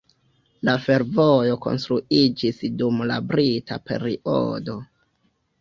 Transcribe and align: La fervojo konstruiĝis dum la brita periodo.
La 0.67 0.73
fervojo 0.85 1.57
konstruiĝis 1.65 2.63
dum 2.81 3.05
la 3.13 3.19
brita 3.35 3.81
periodo. 3.91 4.81